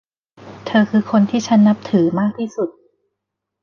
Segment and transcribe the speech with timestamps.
[0.65, 2.69] เธอคือคนที่ฉันนับถือมากที่สุด